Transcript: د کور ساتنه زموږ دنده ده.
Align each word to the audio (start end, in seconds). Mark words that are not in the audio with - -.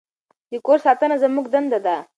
د 0.51 0.53
کور 0.65 0.77
ساتنه 0.85 1.15
زموږ 1.23 1.45
دنده 1.53 1.79
ده. 1.85 1.95